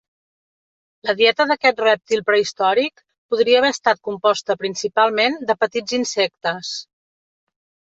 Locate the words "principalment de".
4.65-5.59